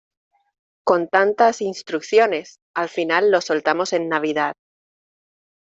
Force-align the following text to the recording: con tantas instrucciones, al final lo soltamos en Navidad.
con 0.83 1.09
tantas 1.09 1.61
instrucciones, 1.61 2.57
al 2.75 2.89
final 2.89 3.29
lo 3.29 3.39
soltamos 3.39 3.93
en 3.93 4.09
Navidad. 4.09 4.53